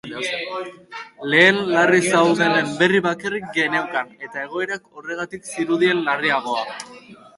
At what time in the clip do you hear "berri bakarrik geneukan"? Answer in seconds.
2.79-4.09